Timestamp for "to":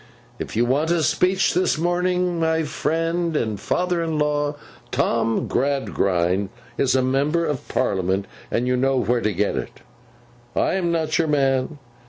9.21-9.31